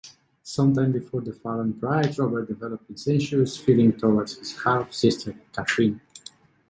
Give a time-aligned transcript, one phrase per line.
[0.41, 6.01] Sometime before the Fallon Pride, Robert develops incestuous feelings towards his half-sister Catherine.